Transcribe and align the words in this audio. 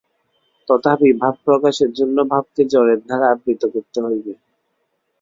তথাপি 0.69 1.09
ভাবপ্রকাশের 1.21 1.91
জন্য 1.99 2.17
ভাবকে 2.31 2.61
জড়ের 2.71 2.99
দ্বারা 3.01 3.25
আবৃত 3.33 3.61
করিতে 3.73 3.99
হইবে। 4.05 4.33